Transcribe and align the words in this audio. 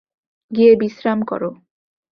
গিয়ে 0.51 0.73
বিশ্রাম 0.75 1.19
করো। 1.21 1.49